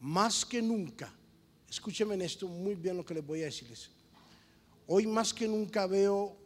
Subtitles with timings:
[0.00, 1.12] más que nunca,
[1.68, 3.90] escúcheme en esto muy bien lo que les voy a decirles.
[4.86, 6.36] Hoy más que nunca veo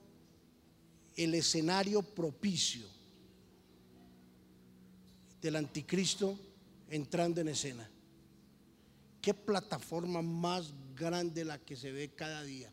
[1.16, 2.86] el escenario propicio
[5.40, 6.38] del anticristo
[6.90, 7.88] entrando en escena.
[9.22, 12.70] ¿Qué plataforma más grande la que se ve cada día?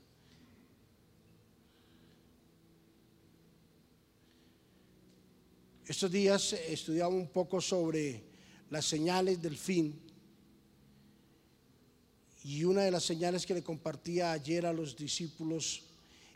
[5.85, 8.23] Estos días estudiaba un poco sobre
[8.69, 10.10] las señales del fin
[12.43, 15.83] y una de las señales que le compartía ayer a los discípulos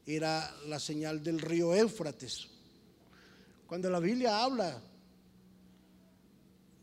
[0.06, 2.48] era la señal del río Éufrates.
[3.66, 4.80] Cuando la Biblia habla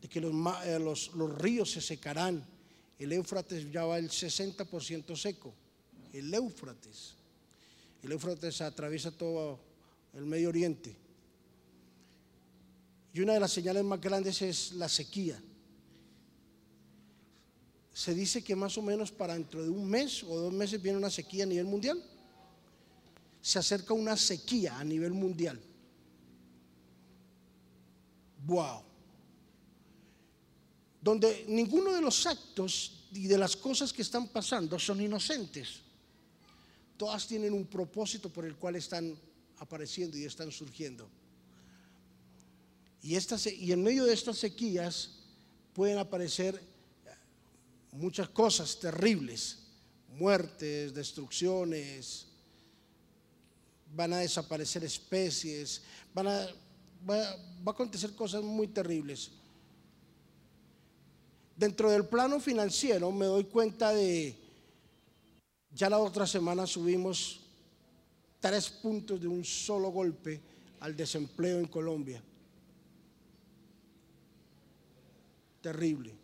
[0.01, 0.33] de que los,
[0.65, 2.45] eh, ríos se secarán,
[2.99, 5.53] el Éufrates ya va el 60% seco.
[6.11, 7.15] El Éufrates.
[8.03, 9.59] El Éufrates atraviesa todo
[10.13, 10.93] el Medio Oriente.
[13.13, 15.41] Y una de las señales más grandes es la sequía.
[17.93, 20.97] Se dice que más o menos para dentro de un mes o dos meses viene
[20.97, 22.03] una sequía a nivel mundial.
[23.39, 25.61] Se acerca una sequía a nivel mundial.
[28.45, 28.81] Wow.
[31.01, 35.81] Donde ninguno de los actos y de las cosas que están pasando son inocentes.
[36.97, 39.15] Todas tienen un propósito por el cual están
[39.59, 41.07] apareciendo y están surgiendo.
[43.03, 45.11] Y, y en medio de estas sequías
[45.73, 46.72] pueden aparecer
[47.93, 49.59] muchas cosas terribles,
[50.09, 52.27] muertes, destrucciones,
[53.95, 55.81] van a desaparecer especies,
[56.13, 56.47] van a,
[57.09, 59.31] va, a acontecer cosas muy terribles.
[61.55, 64.35] Dentro del plano financiero me doy cuenta de,
[65.71, 67.41] ya la otra semana subimos
[68.39, 70.41] tres puntos de un solo golpe
[70.79, 72.21] al desempleo en Colombia.
[75.63, 76.22] terrible.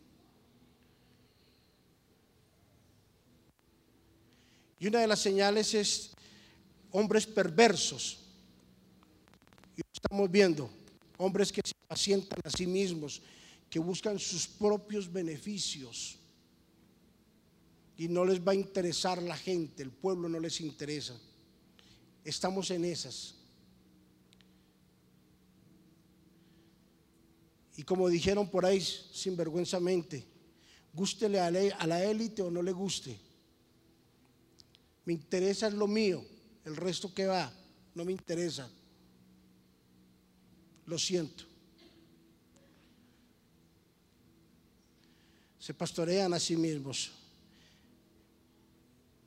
[4.80, 6.11] Y una de las señales es
[6.91, 8.20] hombres perversos.
[9.76, 10.70] Y estamos viendo
[11.17, 13.21] hombres que se asientan a sí mismos,
[13.70, 16.17] que buscan sus propios beneficios.
[17.98, 21.20] Y no les va a interesar la gente, el pueblo no les interesa.
[22.23, 23.36] Estamos en esas.
[27.76, 30.26] Y como dijeron por ahí sinvergüenzamente,
[30.93, 33.28] gústele a la élite o no le guste.
[35.09, 36.23] Me interesa lo mío,
[36.64, 37.52] el resto que va,
[37.95, 38.70] no me interesa.
[40.86, 41.45] Lo siento.
[45.58, 47.09] Se pastorean a sí mismos.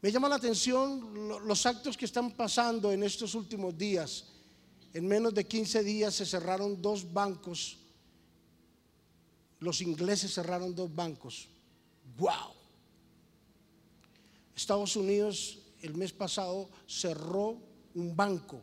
[0.00, 4.26] Me llama la atención los actos que están pasando en estos últimos días.
[4.94, 7.76] En menos de 15 días se cerraron dos bancos
[9.58, 11.48] los ingleses cerraron dos bancos.
[12.18, 12.52] ¡Wow!
[14.54, 17.58] Estados Unidos el mes pasado cerró
[17.94, 18.60] un banco.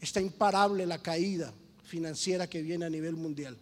[0.00, 1.52] Está imparable la caída
[1.84, 3.56] financiera que viene a nivel mundial.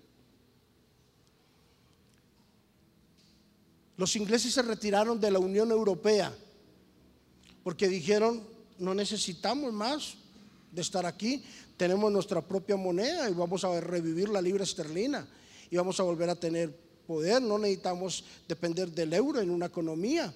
[3.97, 6.33] Los ingleses se retiraron de la Unión Europea
[7.65, 8.47] porque dijeron,
[8.79, 10.15] no necesitamos más
[10.71, 11.45] de estar aquí,
[11.77, 15.27] tenemos nuestra propia moneda y vamos a revivir la libra esterlina
[15.69, 17.41] y vamos a volver a tener poder.
[17.41, 20.33] No necesitamos depender del euro en una economía.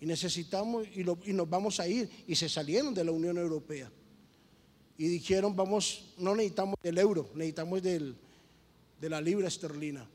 [0.00, 2.08] Y necesitamos, y, nos vamos a ir.
[2.28, 3.90] Y se salieron de la Unión Europea.
[4.96, 8.16] Y dijeron, vamos, no necesitamos del euro, necesitamos del,
[9.00, 10.08] de la libra esterlina.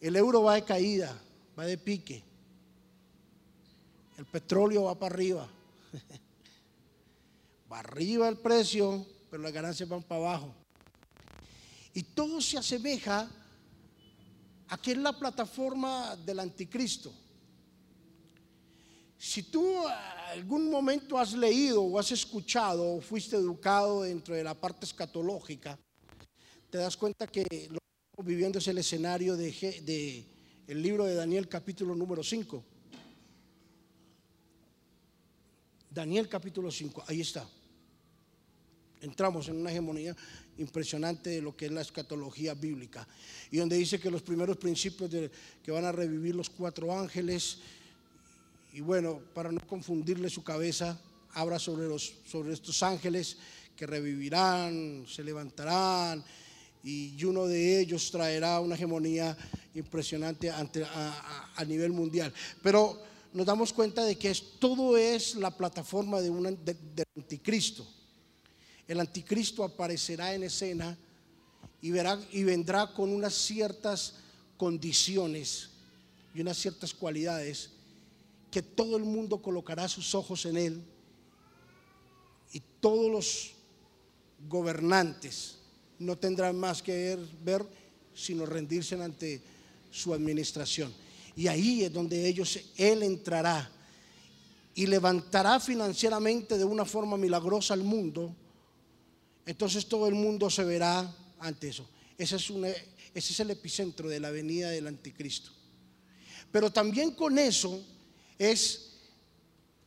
[0.00, 1.18] El euro va de caída,
[1.58, 2.22] va de pique.
[4.18, 5.48] El petróleo va para arriba.
[7.72, 10.61] Va arriba el precio, pero las ganancias van para abajo.
[11.94, 13.28] Y todo se asemeja
[14.68, 17.12] a que es la plataforma del anticristo.
[19.18, 19.86] Si tú
[20.32, 25.78] algún momento has leído o has escuchado o fuiste educado dentro de la parte escatológica,
[26.70, 30.26] te das cuenta que lo que estamos viviendo es el escenario de,
[30.66, 32.64] el libro de Daniel capítulo número 5.
[35.90, 37.46] Daniel capítulo 5, ahí está.
[39.02, 40.16] Entramos en una hegemonía
[40.58, 43.06] impresionante de lo que es la escatología bíblica.
[43.50, 45.30] Y donde dice que los primeros principios de,
[45.62, 47.58] que van a revivir los cuatro ángeles,
[48.72, 50.98] y bueno, para no confundirle su cabeza,
[51.34, 53.36] habla sobre, los, sobre estos ángeles
[53.76, 56.24] que revivirán, se levantarán,
[56.84, 59.36] y uno de ellos traerá una hegemonía
[59.74, 62.32] impresionante ante, a, nivel mundial.
[62.62, 63.00] Pero
[63.32, 66.46] nos damos cuenta de que todo es la plataforma de un,
[67.16, 67.86] anticristo.
[68.88, 70.96] El anticristo aparecerá en escena
[71.80, 74.14] y, verá, y vendrá con unas ciertas
[74.56, 75.70] condiciones
[76.34, 77.70] y unas ciertas cualidades
[78.50, 80.82] que todo el mundo colocará sus ojos en él
[82.52, 83.52] y todos los
[84.48, 85.56] gobernantes
[85.98, 87.64] no tendrán más que ver,
[88.14, 89.40] sino rendirse ante
[89.90, 90.92] su administración.
[91.36, 93.70] Y ahí es donde ellos, Él entrará
[94.74, 98.34] y levantará financieramente de una forma milagrosa al mundo.
[99.46, 101.88] Entonces todo el mundo se verá ante eso.
[102.16, 105.50] Ese es, ese es el epicentro de la venida del anticristo.
[106.50, 107.82] Pero también con eso
[108.38, 108.92] es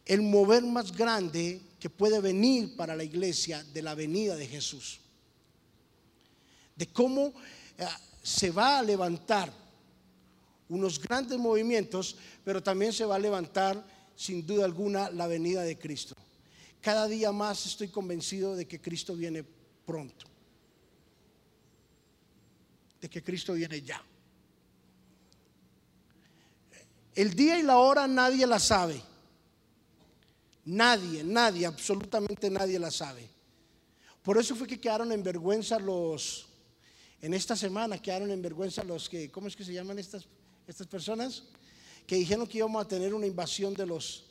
[0.05, 4.99] el mover más grande que puede venir para la iglesia de la venida de Jesús.
[6.75, 7.33] De cómo
[7.77, 7.85] eh,
[8.21, 9.51] se va a levantar
[10.67, 13.85] unos grandes movimientos, pero también se va a levantar
[14.15, 16.15] sin duda alguna la venida de Cristo.
[16.85, 19.43] Cada día más estoy convencido de que Cristo viene
[19.87, 20.27] pronto,
[23.01, 23.99] de que Cristo viene ya.
[27.15, 29.01] El día y la hora nadie la sabe.
[30.65, 33.27] Nadie, nadie, absolutamente nadie la sabe.
[34.21, 36.45] Por eso fue que quedaron en vergüenza los,
[37.19, 40.27] en esta semana quedaron en vergüenza los que, ¿cómo es que se llaman estas,
[40.67, 41.45] estas personas?
[42.05, 44.25] Que dijeron que íbamos a tener una invasión de los,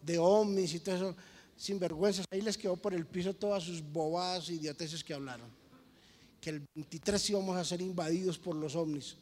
[0.00, 1.16] de ovnis y todo eso,
[1.58, 2.22] sin vergüenza.
[2.30, 5.50] Ahí les quedó por el piso todas sus bobadas y idioteces que hablaron.
[6.40, 9.16] Que el 23 íbamos a ser invadidos por los ovnis.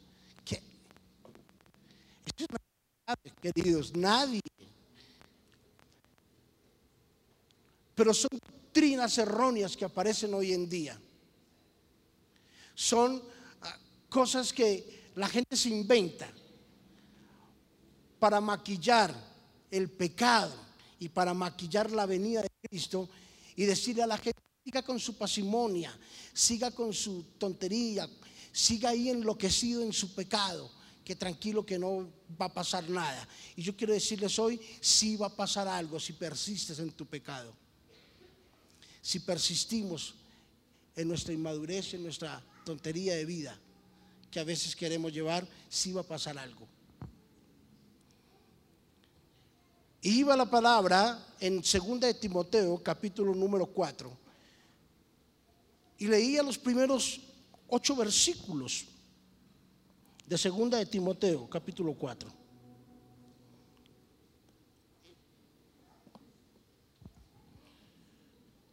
[0.45, 0.61] ¿Qué?
[2.37, 2.47] Es
[3.41, 4.39] queridos, nadie.
[7.95, 11.01] Pero son doctrinas erróneas que aparecen hoy en día.
[12.75, 13.23] Son
[13.61, 16.29] ah, cosas que la gente se inventa
[18.19, 19.11] para maquillar
[19.71, 20.66] el pecado
[20.99, 23.09] y para maquillar la venida de Cristo
[23.55, 25.97] y decirle a la gente, siga con su pasimonia,
[26.33, 28.09] siga con su tontería,
[28.51, 30.71] siga ahí enloquecido en su pecado
[31.03, 33.25] que tranquilo que no va a pasar nada.
[33.55, 37.55] Y yo quiero decirles hoy, sí va a pasar algo si persistes en tu pecado.
[39.01, 40.15] Si persistimos
[40.95, 43.57] en nuestra inmadurez, en nuestra tontería de vida
[44.29, 46.67] que a veces queremos llevar, sí va a pasar algo.
[50.09, 54.09] Iba la palabra en 2 de Timoteo, capítulo número 4,
[55.99, 57.19] y leía los primeros
[57.67, 58.85] ocho versículos
[60.25, 62.29] de segunda de Timoteo, capítulo 4.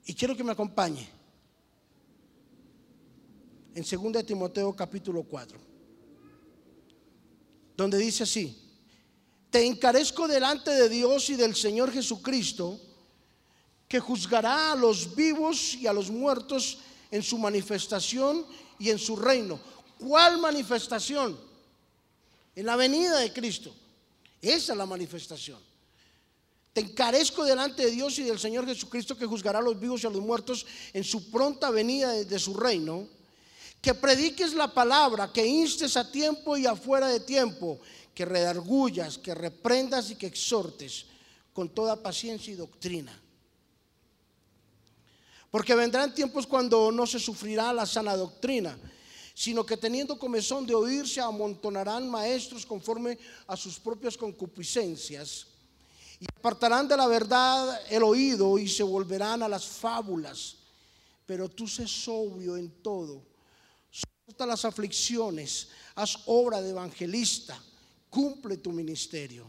[0.07, 1.09] Y quiero que me acompañe
[3.75, 5.59] en segunda de Timoteo, capítulo 4,
[7.77, 8.64] donde dice así,
[9.55, 12.77] te encarezco delante de Dios y del Señor Jesucristo,
[13.87, 16.79] que juzgará a los vivos y a los muertos
[17.09, 18.45] en su manifestación
[18.81, 19.61] y en su reino
[19.97, 21.39] ¿Cuál manifestación?
[22.57, 23.73] En la venida de Cristo.
[24.43, 25.61] Esa es la manifestación.
[26.73, 30.09] Te encarezco delante de Dios y del Señor Jesucristo que juzgará a los vivos y
[30.09, 33.07] a los muertos en su pronta venida de su reino.
[33.81, 37.79] Que prediques la palabra, que instes a tiempo y afuera de tiempo,
[38.15, 41.07] que redargullas, que reprendas y que exhortes
[41.53, 43.21] con toda paciencia y doctrina.
[45.51, 48.79] Porque vendrán tiempos cuando no se sufrirá la sana doctrina
[49.35, 53.19] sino que teniendo comezón de oírse amontonarán maestros conforme
[53.49, 55.49] a sus propias concupiscencias
[56.21, 60.57] y apartarán de la verdad el oído y se volverán a las fábulas.
[61.27, 63.25] Pero tú sé sobrio en todo,
[63.91, 67.61] soporta las aflicciones, haz obra de evangelista,
[68.15, 69.45] cumple tu ministerio.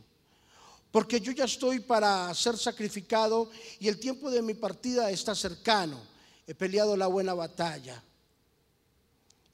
[0.92, 6.02] Porque yo ya estoy para ser sacrificado y el tiempo de mi partida está cercano.
[6.48, 8.02] He peleado la buena batalla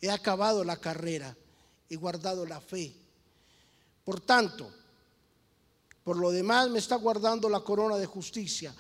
[0.02, 1.36] he acabado la carrera,
[1.88, 2.94] he guardado la fe.
[4.04, 4.72] Por tanto,
[6.04, 8.74] por lo demás me está guardando la corona de justicia.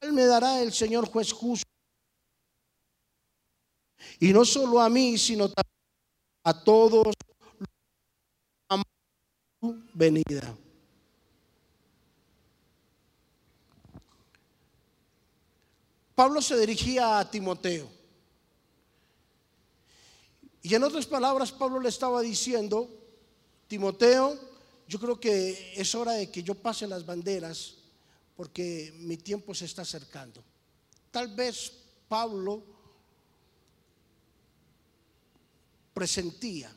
[0.00, 1.68] Él me dará el Señor juez justo.
[4.20, 5.74] Y no solo a mí, sino también
[6.44, 7.14] a todos
[9.60, 10.56] venida.
[16.14, 17.88] Pablo se dirigía a Timoteo.
[20.62, 22.88] Y en otras palabras, Pablo le estaba diciendo,
[23.68, 24.36] Timoteo,
[24.88, 27.76] yo creo que es hora de que yo pase las banderas
[28.36, 30.42] porque mi tiempo se está acercando.
[31.10, 31.72] Tal vez
[32.08, 32.62] Pablo
[35.94, 36.72] presentía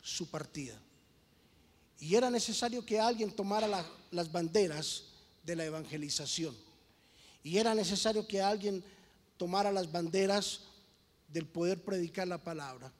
[0.00, 0.80] su partida
[2.00, 3.68] y era necesario que alguien tomara
[4.10, 5.04] las banderas
[5.44, 6.56] de la evangelización
[7.42, 8.82] y era necesario que alguien
[9.36, 10.62] tomara las banderas
[11.28, 12.92] del poder predicar la palabra.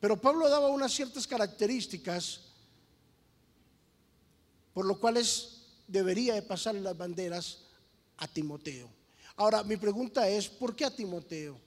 [0.00, 2.42] Pero Pablo daba unas ciertas características
[4.78, 7.58] por lo cuales debería de pasarle las banderas
[8.18, 8.88] a Timoteo.
[9.34, 11.58] Ahora, mi pregunta es, ¿por qué a Timoteo?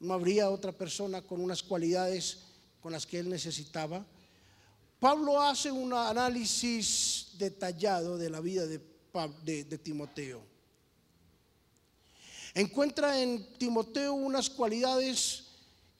[0.00, 2.38] ¿No habría otra persona con unas cualidades
[2.80, 4.04] con las que él necesitaba?
[5.00, 10.42] Pablo hace un análisis detallado de la vida de, Timoteo.
[12.52, 15.44] Encuentra en Timoteo unas cualidades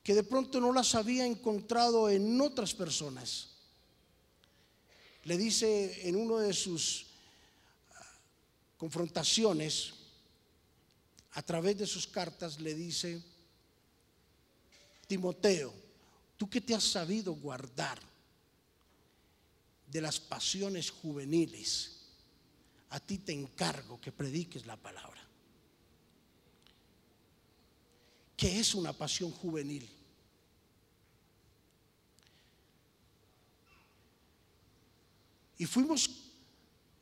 [0.03, 3.49] que de pronto no las había encontrado en otras personas.
[5.25, 7.07] Le dice en uno de sus
[7.95, 8.05] ah,
[8.77, 9.95] confrontaciones,
[11.33, 13.23] a través de sus cartas, le dice,
[15.07, 15.73] Timoteo,
[16.37, 18.10] tú que te has sabido guardar
[19.91, 21.97] de las pasiones juveniles,
[22.91, 25.21] a ti te encargo que prediques la palabra.
[28.37, 29.89] ¿Qué es una pasión juvenil?
[35.59, 36.09] Y fuimos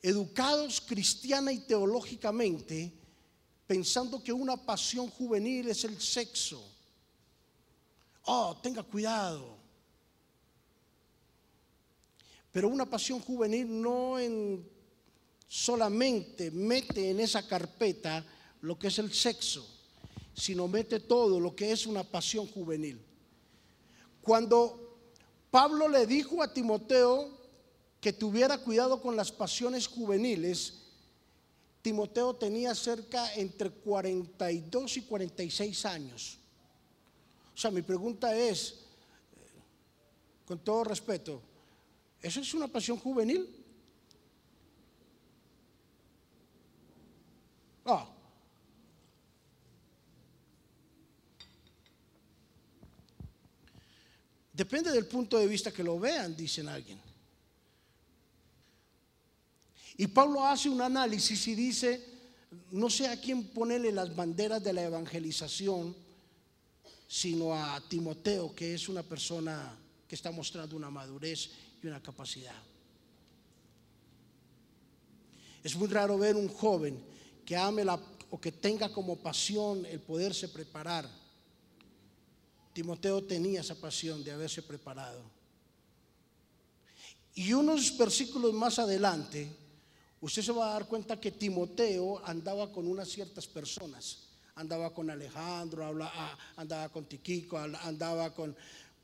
[0.03, 2.93] educados cristiana y teológicamente
[3.67, 6.67] pensando que una pasión juvenil es el sexo.
[8.25, 9.59] Oh, tenga cuidado.
[12.53, 14.67] Pero una pasión juvenil no en
[15.47, 18.25] solamente mete en esa carpeta
[18.61, 19.79] lo que es el sexo
[20.39, 23.01] sino mete todo lo que es una pasión juvenil.
[24.23, 24.97] Cuando
[25.51, 27.29] Pablo le dijo a Timoteo
[28.01, 30.75] que tuviera cuidado con las pasiones juveniles,
[31.83, 36.39] Timoteo tenía cerca entre 42 y 46 años.
[37.53, 38.77] O sea, mi pregunta es,
[40.47, 41.43] con todo respeto,
[42.23, 43.49] ¿eso es una pasión juvenil?
[47.85, 48.09] Ah,
[54.59, 56.99] Depende del punto de vista que lo vean, dicen alguien.
[59.97, 62.05] Y Pablo hace un análisis y dice,
[62.73, 65.95] no sé a quién ponerle las banderas de la evangelización,
[67.07, 71.51] sino a Timoteo, que es una persona que está mostrando una madurez
[71.83, 72.57] y una capacidad.
[75.63, 77.03] Es muy raro ver un joven
[77.45, 81.09] que ame la, o que tenga como pasión el poderse preparar
[82.79, 85.21] Timoteo tenía esa pasión de haberse preparado.
[87.35, 89.51] Y unos versículos más adelante,
[90.21, 94.29] usted se va a dar cuenta que Timoteo andaba con unas ciertas personas.
[94.55, 95.93] Andaba con Alejandro,
[96.55, 98.55] andaba con Tiquico, andaba con,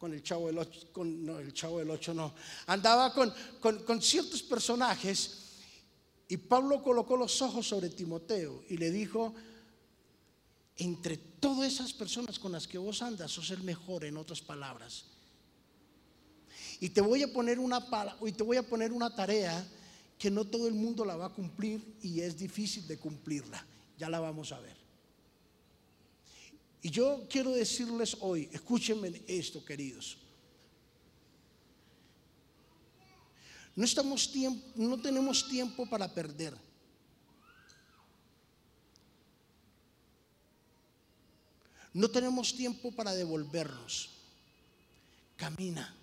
[0.00, 2.34] el chavo del ocho, no, el chavo del ocho no,
[2.66, 5.40] andaba con, con ciertos personajes.
[6.28, 9.34] Y Pablo colocó los ojos sobre Timoteo y le dijo,
[10.76, 15.06] entre todas esas personas con las que vos andas, sos el mejor, en otras palabras.
[16.80, 17.86] Y te voy a poner una,
[18.26, 19.66] y te voy a poner una tarea
[20.18, 23.64] que no todo el mundo la va a cumplir y es difícil de cumplirla.
[23.98, 24.83] Ya la vamos a ver.
[26.84, 30.18] Y yo quiero decirles hoy, escúchenme esto, queridos.
[33.74, 34.30] No, estamos
[34.74, 36.54] no tenemos tiempo para perder.
[41.94, 44.10] No tenemos tiempo para devolvernos.
[45.38, 45.96] Camina.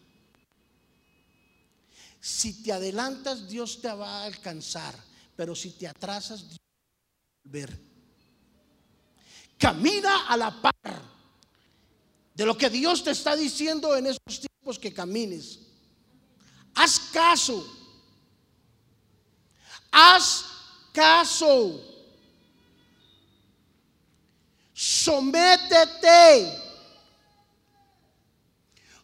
[2.20, 4.96] Si te adelantas, Dios te va a alcanzar.
[5.36, 7.91] Pero si te atrasas, Dios va a volver.
[9.62, 10.74] Camina a la par
[12.34, 15.60] de lo que Dios te está diciendo en esos tiempos que camines.
[16.74, 17.64] Haz caso.
[19.92, 20.46] Haz
[20.92, 21.92] caso.
[24.82, 26.58] sométete.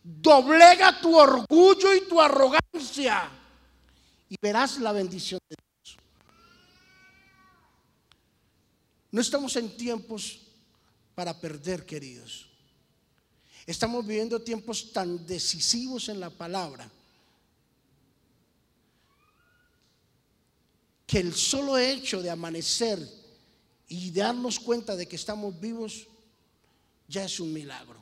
[0.03, 3.29] Doblega tu orgullo y tu arrogancia
[4.29, 5.97] y verás la bendición de Dios.
[9.11, 10.46] No estamos en tiempos
[11.17, 12.45] para perder, queridos.
[13.65, 16.87] Estamos viviendo tiempos tan decisivos en la palabra
[21.07, 22.99] que el solo hecho de amanecer
[23.87, 26.05] y darnos cuenta de que estamos vivos
[27.07, 27.99] ya es un milagro.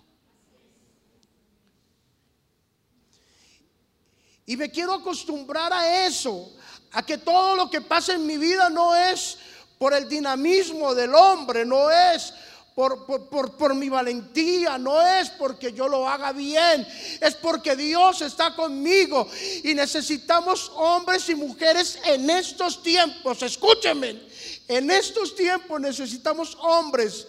[4.46, 6.52] Y me quiero acostumbrar a eso,
[6.92, 9.38] a que todo lo que pasa en mi vida no es
[9.80, 12.34] por el dinamismo del hombre, no es
[12.75, 16.86] por, por, por, mi valentía, no es porque yo lo haga bien,
[17.22, 19.29] es porque Dios está conmigo
[19.63, 24.22] y necesitamos hombres y mujeres en estos tiempos, escúchenme,
[24.67, 27.27] En estos tiempos necesitamos hombres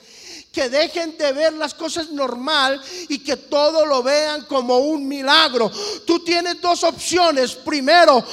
[0.51, 5.71] que dejen de ver las cosas normal y que todo lo vean como un milagro.
[6.07, 7.55] Tú tienes dos opciones.
[7.55, 8.25] Primero,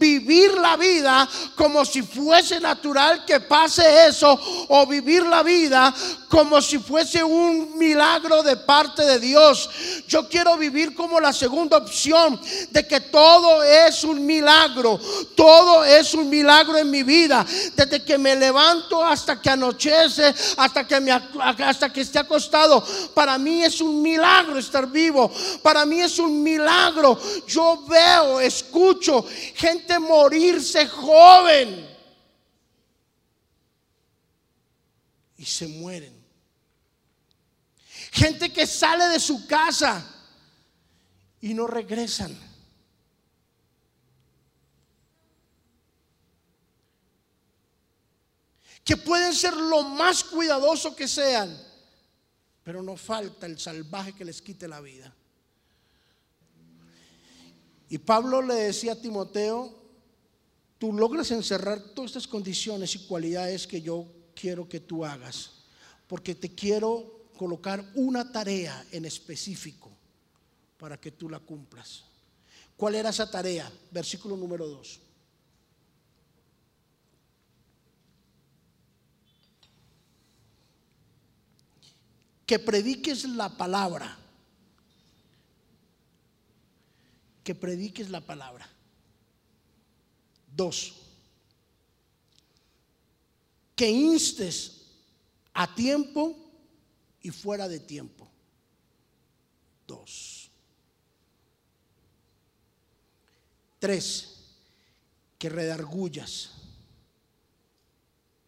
[0.00, 5.94] vivir la vida como si fuese natural que pase eso o vivir la vida
[6.28, 9.68] como si fuese un milagro de parte de Dios.
[10.08, 12.40] Yo quiero vivir como la segunda opción
[12.70, 14.98] de que todo es un milagro,
[15.34, 20.86] todo es un milagro en mi vida, desde que me levanto hasta que anochece, hasta
[20.86, 22.82] que me hasta que esté acostado.
[23.12, 25.30] Para mí es un milagro estar vivo.
[25.62, 27.18] Para mí es un milagro.
[27.46, 29.26] Yo veo, escucho
[29.56, 31.88] gente morirse joven.
[35.36, 36.20] Y se mueren.
[38.12, 40.04] Gente que sale de su casa
[41.40, 42.36] y no regresan.
[48.84, 51.56] Que pueden ser lo más cuidadoso que sean,
[52.64, 55.14] pero no falta el salvaje que les quite la vida.
[57.88, 59.79] Y Pablo le decía a Timoteo,
[60.80, 65.66] tú logras encerrar todas estas condiciones y cualidades que yo quiero que tú hagas,
[66.08, 69.90] porque te quiero colocar una tarea en específico
[70.78, 72.04] para que tú la cumplas.
[72.78, 73.70] ¿Cuál era esa tarea?
[73.90, 75.00] Versículo número 2.
[82.46, 84.16] Que prediques la palabra
[87.44, 88.68] que prediques la palabra.
[90.54, 90.94] Dos,
[93.76, 94.82] que instes
[95.54, 96.36] a tiempo
[97.22, 98.28] y fuera de tiempo.
[99.86, 100.50] Dos.
[103.78, 104.36] Tres,
[105.38, 106.50] que redargullas.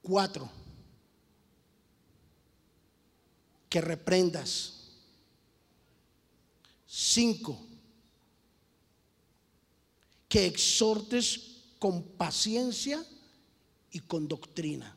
[0.03, 0.51] Cuatro,
[3.71, 4.81] que reprendas.
[6.87, 7.59] Cinco,
[10.29, 11.52] que exhortes
[11.83, 13.05] con paciencia
[13.91, 14.97] y con doctrina.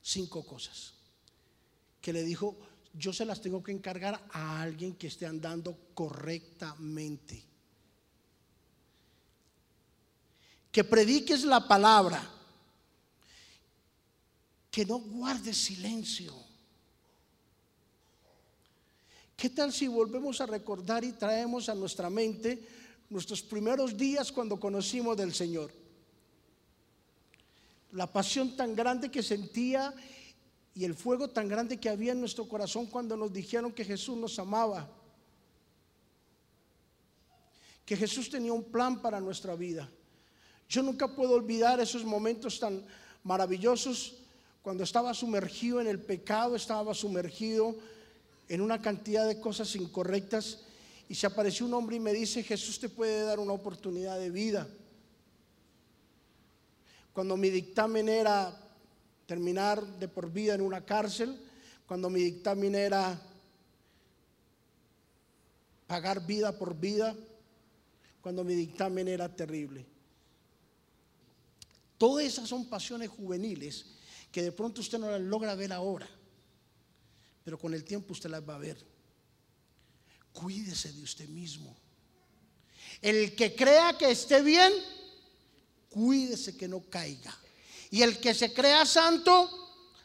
[0.00, 0.94] Cinco cosas
[2.00, 2.56] que le dijo,
[2.94, 7.44] yo se las tengo que encargar a alguien que esté andando correctamente.
[10.72, 12.26] Que prediques la palabra,
[14.70, 16.32] que no guardes silencio.
[19.36, 22.75] ¿Qué tal si volvemos a recordar y traemos a nuestra mente
[23.08, 25.72] nuestros primeros días cuando conocimos del Señor?
[27.92, 29.94] La pasión tan grande que sentía
[30.74, 34.16] y el fuego tan grande que había en nuestro corazón cuando nos dijeron que Jesús
[34.16, 34.88] nos amaba.
[37.86, 39.88] Que Jesús tenía un plan para nuestra vida.
[40.68, 42.84] Yo nunca puedo olvidar esos momentos tan
[43.22, 44.16] maravillosos
[44.62, 47.76] cuando estaba sumergido en el pecado, estaba sumergido
[48.48, 50.65] en una cantidad de cosas incorrectas
[51.08, 54.30] y se apareció un hombre y me dice, Jesús te puede dar una oportunidad de
[54.30, 54.68] vida.
[57.12, 58.58] Cuando mi dictamen era
[59.26, 61.40] terminar de por vida en una cárcel,
[61.86, 63.20] cuando mi dictamen era
[65.86, 67.14] pagar vida por vida,
[68.20, 69.86] cuando mi dictamen era terrible.
[71.96, 73.86] Todas esas son pasiones juveniles
[74.32, 76.08] que de pronto usted no las logra ver ahora
[77.46, 78.76] pero con el tiempo usted las va a ver.
[80.36, 81.74] Cuídese de usted mismo.
[83.00, 84.70] El que crea que esté bien,
[85.88, 87.34] cuídese que no caiga.
[87.90, 89.48] Y el que se crea santo,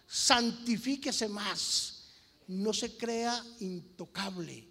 [0.07, 2.05] santifíquese más.
[2.47, 4.69] No se crea intocable.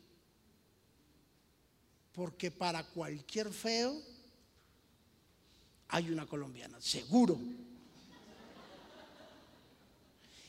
[2.12, 4.00] Porque para cualquier feo
[5.88, 7.38] hay una colombiana, seguro.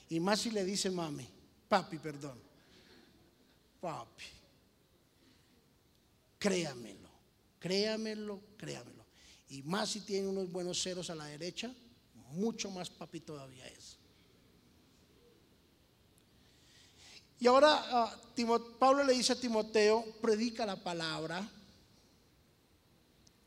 [0.07, 1.27] Y más si le dice mami.
[1.67, 2.39] Papi, perdón.
[3.81, 4.40] Papi.
[6.41, 7.09] Créamelo,
[7.59, 9.05] créamelo, créamelo.
[9.49, 11.71] Y más si tiene unos buenos ceros a la derecha,
[12.31, 13.97] mucho más papi todavía es.
[17.39, 18.21] Y ahora ah,
[18.79, 21.47] Pablo le dice a Timoteo, predica la palabra,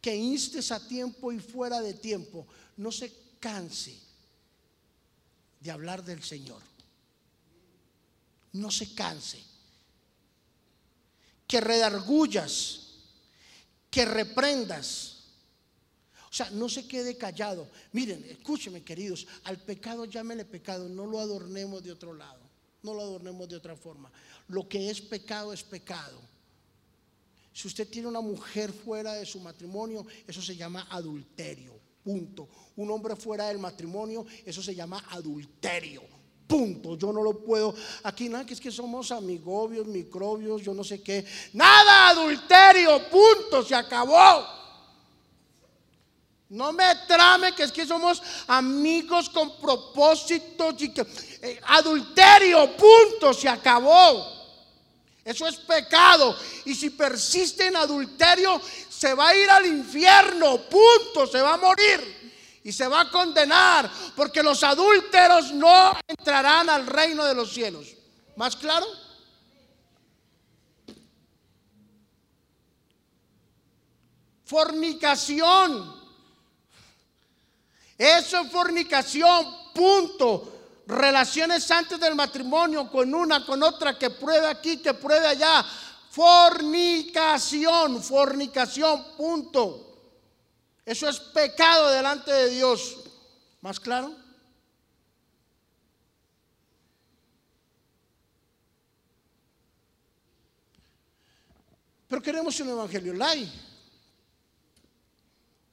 [0.00, 3.98] que instes a tiempo y fuera de tiempo, no se canse
[5.60, 6.60] de hablar del Señor
[8.54, 9.42] no se canse.
[11.46, 12.83] Que redargullas,
[13.94, 15.22] que reprendas.
[16.28, 17.70] O sea, no se quede callado.
[17.92, 22.40] Miren, escúcheme queridos, al pecado llámele pecado, no lo adornemos de otro lado,
[22.82, 24.10] no lo adornemos de otra forma.
[24.48, 26.18] Lo que es pecado es pecado.
[27.52, 31.78] Si usted tiene una mujer fuera de su matrimonio, eso se llama adulterio.
[32.02, 32.48] Punto.
[32.74, 36.02] Un hombre fuera del matrimonio, eso se llama adulterio.
[36.46, 36.96] Punto.
[36.96, 37.74] Yo no lo puedo.
[38.02, 41.24] Aquí nada, que es que somos amigobios, microbios, yo no sé qué.
[41.52, 43.08] Nada, adulterio.
[43.08, 43.62] Punto.
[43.62, 44.54] Se acabó.
[46.50, 51.06] No me trame que es que somos amigos con propósitos que
[51.42, 54.24] eh, adulterio, punto, se acabó.
[55.24, 56.36] Eso es pecado.
[56.66, 61.58] Y si persiste en adulterio, se va a ir al infierno, punto, se va a
[61.58, 62.23] morir
[62.64, 67.86] y se va a condenar, porque los adúlteros no entrarán al reino de los cielos.
[68.36, 68.86] ¿Más claro?
[74.46, 75.94] Fornicación.
[77.98, 80.50] Eso es fornicación, punto.
[80.86, 85.62] Relaciones antes del matrimonio con una, con otra, que pruebe aquí, que pruebe allá.
[86.08, 89.93] Fornicación, fornicación, punto.
[90.84, 92.98] Eso es pecado delante de Dios.
[93.62, 94.14] ¿Más claro?
[102.06, 103.48] Pero queremos un evangelio light.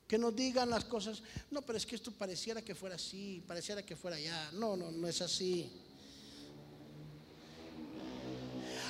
[0.08, 1.22] Que nos digan las cosas.
[1.52, 4.52] No, pero es que esto pareciera que fuera así, pareciera que fuera allá.
[4.54, 5.70] No, no, no es así.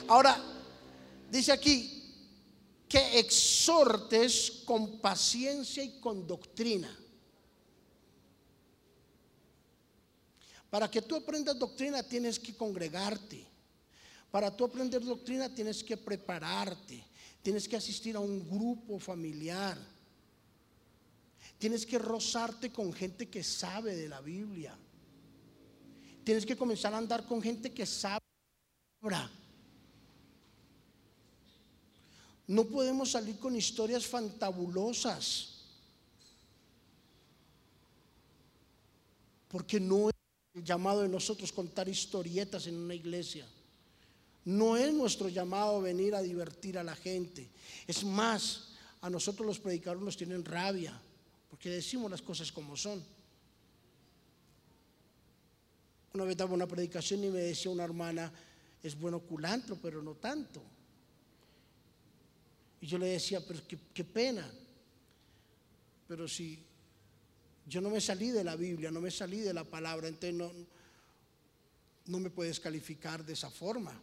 [0.08, 0.38] Ahora,
[1.30, 2.01] dice aquí,
[2.92, 6.94] que exhortes con paciencia y con doctrina.
[10.70, 13.48] Para que tú aprendas doctrina tienes que congregarte.
[14.30, 17.02] Para tú aprender doctrina tienes que prepararte.
[17.42, 19.78] Tienes que asistir a un grupo familiar.
[21.58, 24.78] Tienes que rozarte con gente que sabe de la Biblia.
[26.26, 28.20] Tienes que comenzar a andar con gente que sabe.
[32.52, 35.54] No podemos salir con historias fantabulosas.
[39.48, 40.16] Porque no es
[40.56, 43.48] el llamado de nosotros contar historietas en una iglesia.
[44.44, 47.48] No es nuestro llamado venir a divertir a la gente.
[47.88, 51.00] Es más, a nosotros los predicadores nos tienen rabia,
[51.50, 53.02] porque decimos las cosas como son.
[56.14, 58.30] Una vez daba una predicación y me decía una hermana,
[58.84, 60.62] es bueno culantro, pero no tanto.
[62.82, 63.62] Y yo le decía, pero
[63.94, 64.52] qué, pena.
[66.08, 66.60] Pero si
[67.66, 70.52] yo no me salí de la Biblia, no me salí de la palabra, entonces no,
[72.08, 74.02] no me puedes calificar de esa forma.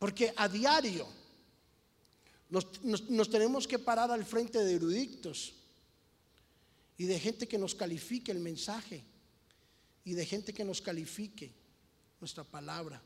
[0.00, 1.06] Porque a diario
[2.50, 5.54] nos, tenemos que parar al frente de eruditos
[6.98, 9.04] y de gente que nos califique el mensaje
[10.04, 11.52] y de gente que nos califique
[12.20, 13.00] nuestra palabra.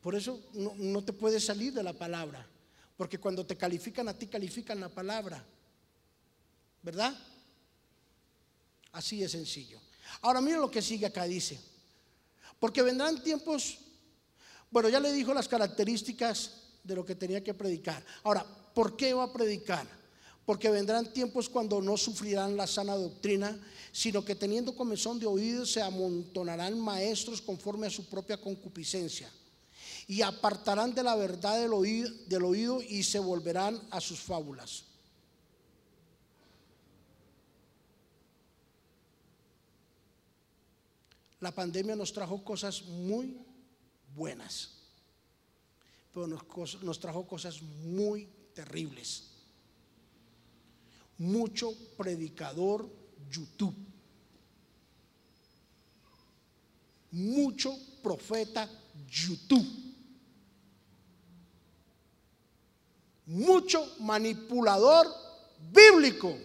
[0.00, 2.46] Por eso no, te puedes salir de la palabra,
[2.96, 5.44] porque cuando te califican a ti, califican la palabra.
[6.82, 7.18] ¿Verdad?
[8.92, 9.80] Así de sencillo.
[10.20, 11.58] Ahora mira lo que sigue acá, dice.
[12.60, 13.78] Porque vendrán tiempos,
[14.70, 18.04] bueno, ya le dijo las características de lo que tenía que predicar.
[18.22, 19.86] Ahora, ¿por qué va a predicar?
[20.44, 23.58] Porque vendrán tiempos cuando no sufrirán la sana doctrina,
[23.92, 29.30] sino que teniendo comezón de oídos se amontonarán maestros conforme a su propia concupiscencia.
[30.06, 34.84] Y apartarán de la verdad del oído, del oído y se volverán a sus fábulas.
[41.40, 43.38] La pandemia nos trajo cosas muy
[44.14, 44.72] buenas,
[46.12, 49.33] pero nos, nos trajo cosas muy terribles
[51.18, 52.88] mucho predicador
[53.30, 53.74] YouTube.
[57.12, 58.68] Mucho profeta
[59.08, 59.66] YouTube.
[63.26, 65.06] Mucho manipulador
[65.72, 66.36] bíblico.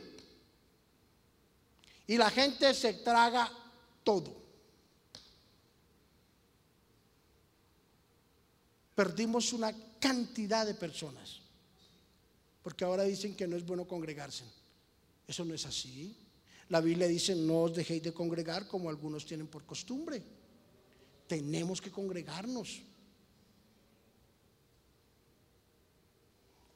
[2.07, 3.51] Y la gente se traga
[4.03, 4.35] todo.
[8.95, 11.39] Perdimos una cantidad de personas.
[12.63, 14.43] Porque ahora dicen que no es bueno congregarse.
[15.29, 16.15] Eso no es así.
[16.69, 20.23] La Biblia dice, no os dejéis de congregar como algunos tienen por costumbre.
[21.27, 22.81] Tenemos que congregarnos.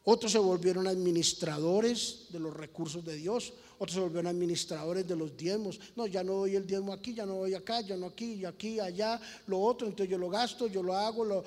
[0.03, 3.53] Otros se volvieron administradores de los recursos de Dios.
[3.79, 5.79] Otros se volvieron administradores de los diezmos.
[5.95, 8.45] No, ya no doy el diezmo aquí, ya no doy acá, ya no aquí, y
[8.45, 9.87] aquí, allá, lo otro.
[9.87, 11.43] Entonces yo lo gasto, yo lo hago.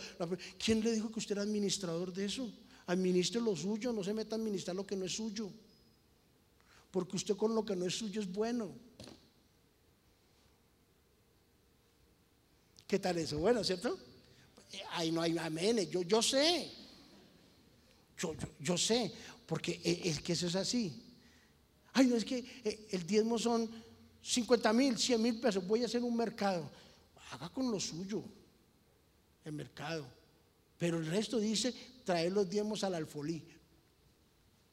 [0.59, 2.51] ¿Quién le dijo que usted era administrador de eso?
[2.87, 5.53] Administre lo suyo, no se meta a administrar lo que no es suyo
[6.97, 8.73] porque usted con lo que no es suyo es bueno.
[12.87, 13.37] ¿Qué tal eso?
[13.37, 13.99] Bueno, ¿cierto?
[14.93, 16.73] Ahí no hay amén, yo, yo sé.
[18.17, 19.13] Yo, yo, sé,
[19.45, 21.03] porque e, es que eso es así.
[21.93, 23.71] Ay, no es que eh, el diezmo son
[24.23, 25.67] 50 mil, 100 mil pesos.
[25.67, 26.67] Voy a hacer un mercado.
[27.31, 28.25] Haga con lo suyo
[29.45, 30.07] el mercado.
[30.79, 31.75] Pero el resto dice
[32.07, 33.45] traer los diezmos al alfolí.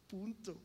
[0.07, 0.57] Punto.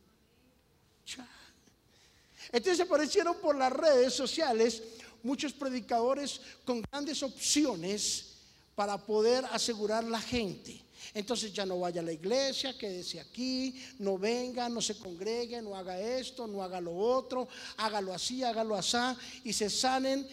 [2.52, 4.82] Entonces aparecieron por las redes sociales
[5.22, 8.34] muchos predicadores con grandes opciones
[8.74, 10.80] para poder asegurar la gente.
[11.14, 15.76] Entonces ya no vaya a la iglesia, quédese aquí, no venga, no se congregue, no
[15.76, 18.96] haga esto, no haga lo otro, hágalo así, hágalo así,
[19.44, 20.28] y se salen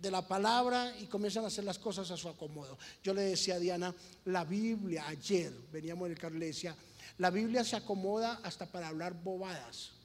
[0.00, 2.78] de la palabra y comienzan a hacer las cosas a su acomodo.
[3.02, 3.94] Yo le decía a Diana,
[4.26, 6.38] la Biblia, ayer veníamos del carro,
[7.18, 9.97] la Biblia se acomoda hasta para hablar bobadas.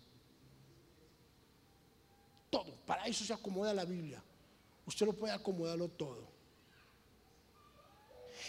[2.53, 4.21] Todo, para eso se acomoda la Biblia.
[4.85, 6.27] Usted lo puede acomodarlo todo.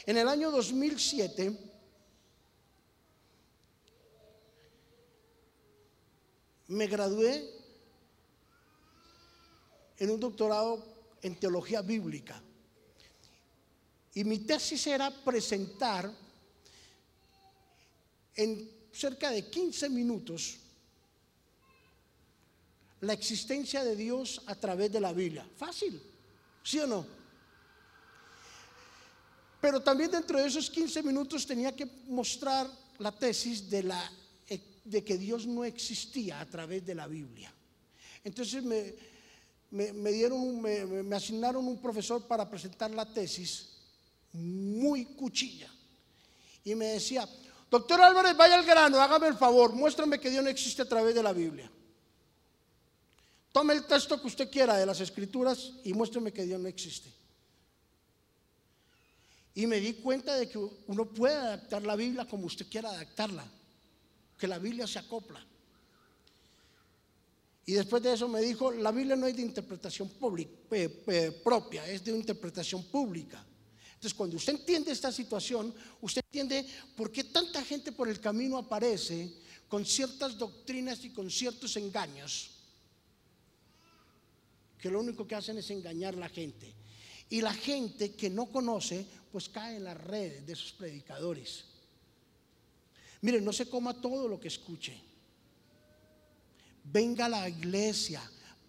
[0.04, 1.58] En el año 2007,
[6.66, 7.50] me gradué
[9.96, 10.84] en un doctorado
[11.22, 12.42] en teología bíblica.
[14.12, 16.12] Y mi tesis era presentar
[18.36, 20.58] en cerca de 15 minutos
[23.00, 25.46] la existencia de Dios a través de la Biblia.
[25.56, 26.00] Fácil,
[26.62, 27.06] ¿sí o no?
[29.60, 34.12] Pero también dentro de esos 15 minutos tenía que mostrar la tesis de, la,
[34.84, 37.52] de que Dios no existía a través de la Biblia.
[38.22, 38.94] Entonces me,
[39.70, 43.70] me, dieron, me, asignaron un profesor para presentar la tesis,
[44.32, 45.68] muy cuchilla.
[46.62, 47.28] Y me decía,
[47.70, 51.14] doctor Álvarez, vaya al grano, hágame el favor, muéstrame que Dios no existe a través
[51.14, 51.70] de la Biblia.
[53.54, 57.08] Tome el texto que usted quiera de las escrituras y muéstrame que Dios no existe.
[59.54, 63.48] Y me di cuenta de que uno puede adaptar la Biblia como usted quiera adaptarla,
[64.36, 65.40] que la Biblia se acopla.
[67.64, 70.10] Y después de eso me dijo, la Biblia no es de interpretación
[71.44, 73.40] propia, es de interpretación pública.
[73.86, 78.58] Entonces, cuando usted entiende esta situación, usted entiende por qué tanta gente por el camino
[78.58, 79.32] aparece
[79.68, 82.53] con ciertas doctrinas y con ciertos engaños,
[84.84, 86.70] que lo único que hacen es engañar a la gente.
[87.30, 91.64] Y la gente que no conoce, pues cae en las redes de esos predicadores.
[93.22, 94.94] Miren, no se coma todo lo que escuche.
[96.84, 98.20] Venga a la iglesia,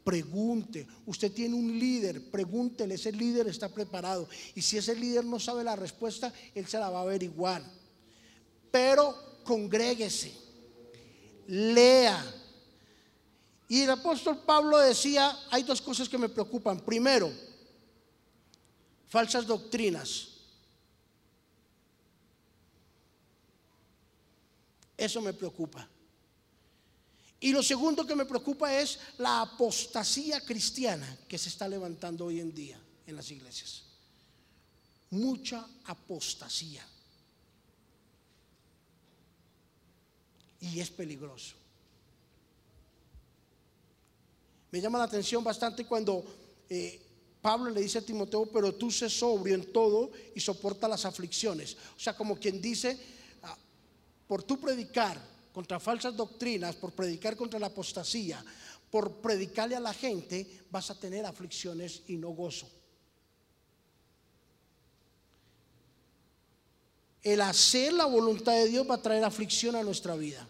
[0.05, 0.87] pregunte.
[1.05, 4.29] Usted tiene un líder, pregúntele, ese líder está preparado.
[4.55, 7.61] Y si ese líder no sabe la respuesta, él se la va a averiguar.
[8.71, 10.31] Pero congréguese,
[11.47, 12.44] lea.
[13.67, 16.79] Y el apóstol Pablo decía, hay dos cosas que me preocupan.
[16.79, 17.31] Primero,
[19.07, 20.27] falsas doctrinas.
[24.97, 25.87] Eso me preocupa.
[27.39, 32.39] Y lo segundo que me preocupa es la apostasía cristiana que se está levantando hoy
[32.39, 33.83] en día en las iglesias.
[35.09, 36.85] Mucha apostasía.
[40.61, 41.64] Y es peligroso.
[44.75, 46.21] Me llama la atención bastante cuando
[46.69, 46.99] eh,
[47.41, 51.77] Pablo le dice a Timoteo, pero tú sé sobrio en todo y soporta las aflicciones.
[51.95, 52.99] O sea, como quien dice,
[53.43, 53.55] ah,
[54.27, 55.17] por tu predicar
[55.53, 58.43] contra falsas doctrinas, por predicar contra la apostasía,
[58.91, 62.69] por predicarle a la gente, vas a tener aflicciones y no gozo.
[67.23, 70.45] El hacer la voluntad de Dios va a traer aflicción a nuestra vida.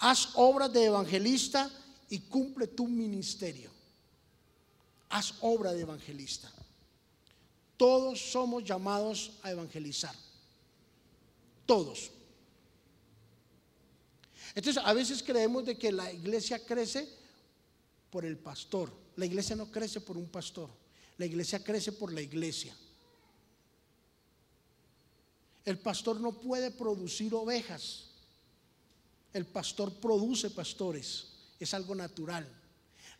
[0.00, 1.70] Haz obras de evangelista
[2.08, 3.78] y cumple tu ministerio
[5.08, 6.50] haz obra de evangelista.
[7.76, 10.14] Todos somos llamados a evangelizar.
[11.64, 12.10] Todos.
[14.54, 17.08] Entonces, a veces creemos de que la iglesia crece
[18.10, 18.92] por el pastor.
[19.16, 20.70] La iglesia no crece por un pastor.
[21.18, 22.74] La iglesia crece por la iglesia.
[25.64, 28.06] El pastor no puede producir ovejas.
[29.32, 31.37] El pastor produce pastores.
[31.58, 32.46] Es algo natural.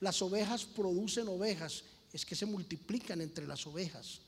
[0.00, 4.20] Las ovejas producen ovejas, es que se multiplican entre las ovejas.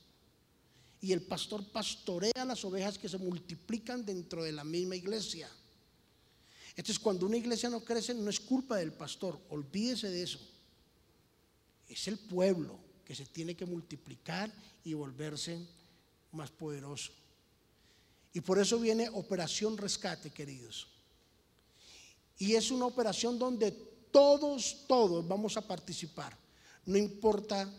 [1.01, 5.49] Y el pastor pastorea las ovejas que se multiplican dentro de la misma iglesia.
[6.75, 10.39] Entonces, cuando una iglesia no crece, no es culpa del pastor, olvídese de eso.
[11.89, 14.51] Es el pueblo que se tiene que multiplicar
[14.83, 15.59] y volverse
[16.31, 17.11] más poderoso.
[18.33, 20.87] Y por eso viene Operación Rescate, queridos.
[22.37, 26.35] Y es una operación donde todos, todos vamos a participar.
[26.85, 27.69] No importa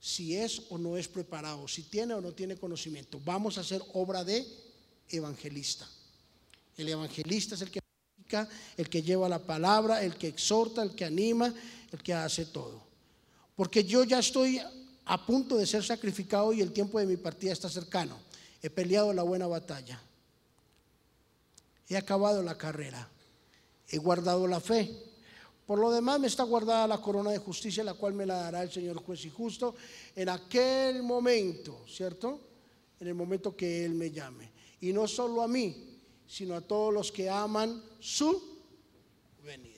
[0.00, 3.20] si es o no es preparado, si tiene o no tiene conocimiento.
[3.24, 4.46] Vamos a hacer obra de
[5.10, 5.88] evangelista.
[6.76, 7.80] El evangelista es el que
[8.76, 11.54] el que lleva la palabra, el que exhorta, el que anima,
[11.92, 12.82] el que hace todo.
[13.54, 14.60] Porque yo ya estoy
[15.04, 18.18] a punto de ser sacrificado y el tiempo de mi partida está cercano.
[18.60, 20.00] He peleado la buena batalla.
[21.88, 23.08] He acabado la carrera.
[23.88, 24.90] He guardado la fe.
[25.66, 28.62] Por lo demás me está guardada la corona de justicia, la cual me la dará
[28.62, 29.74] el Señor juez y justo
[30.14, 32.40] en aquel momento, ¿cierto?
[33.00, 34.52] En el momento que Él me llame.
[34.80, 38.60] Y no solo a mí, sino a todos los que aman su
[39.44, 39.75] venida.